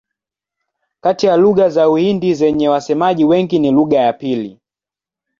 Kati 1.01 1.25
ya 1.25 1.37
lugha 1.37 1.69
za 1.69 1.89
Uhindi 1.89 2.33
zenye 2.33 2.69
wasemaji 2.69 3.25
wengi 3.25 3.59
ni 3.59 3.71
lugha 3.71 3.97
ya 3.99 4.13
pili. 4.13 4.59